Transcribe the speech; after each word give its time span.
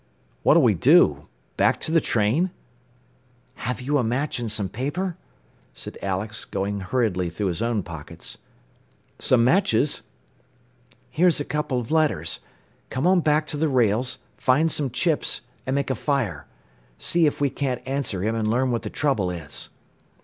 "What'll 0.41 0.63
we 0.63 0.73
do? 0.73 1.27
Back 1.57 1.79
to 1.81 1.91
the 1.91 2.01
train?" 2.01 2.49
"Have 3.53 3.81
you 3.81 3.99
a 3.99 4.03
match 4.03 4.39
and 4.39 4.51
some 4.51 4.67
paper?" 4.67 5.15
said 5.75 5.99
Alex, 6.01 6.43
going 6.43 6.79
hurriedly 6.79 7.29
through 7.29 7.45
his 7.49 7.61
own 7.61 7.83
pockets. 7.83 8.39
"Some 9.19 9.43
matches." 9.43 10.01
"Here's 11.11 11.39
a 11.39 11.45
couple 11.45 11.79
of 11.79 11.91
letters. 11.91 12.39
Come 12.89 13.05
on 13.05 13.19
back 13.19 13.45
to 13.49 13.57
the 13.57 13.69
rails, 13.69 14.17
find 14.37 14.71
some 14.71 14.89
chips, 14.89 15.41
and 15.67 15.75
make 15.75 15.91
a 15.91 15.95
fire. 15.95 16.47
See 16.97 17.27
if 17.27 17.39
we 17.39 17.51
can't 17.51 17.87
answer 17.87 18.23
him, 18.23 18.33
and 18.33 18.47
learn 18.47 18.71
what 18.71 18.81
the 18.81 18.89
trouble 18.89 19.29
is." 19.29 19.69